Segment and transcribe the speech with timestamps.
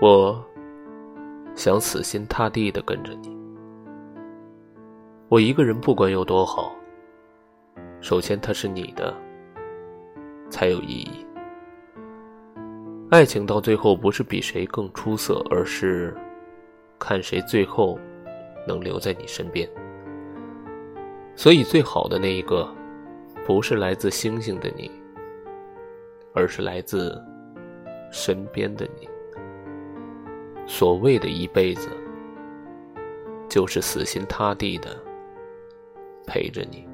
[0.00, 0.40] 我
[1.56, 3.36] 想死心塌地的跟着你。
[5.28, 6.72] 我一个人不管有多好，
[8.00, 9.12] 首先他是你的，
[10.48, 11.26] 才有意义。
[13.10, 16.16] 爱情到最后不是比谁更出色，而是
[16.96, 17.98] 看谁最后
[18.68, 19.68] 能留在你身边。
[21.34, 22.72] 所以，最好的那一个，
[23.44, 24.90] 不是来自星星的你，
[26.34, 27.20] 而是来自
[28.12, 29.08] 身边的你。
[30.68, 31.88] 所谓的一辈子，
[33.48, 34.96] 就是死心塌地的。
[36.24, 36.87] 陪着你。